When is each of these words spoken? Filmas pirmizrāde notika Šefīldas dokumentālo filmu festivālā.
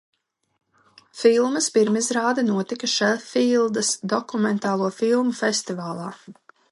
Filmas 1.23 1.67
pirmizrāde 1.75 2.45
notika 2.49 2.89
Šefīldas 2.95 3.91
dokumentālo 4.15 4.89
filmu 5.03 5.37
festivālā. 5.43 6.09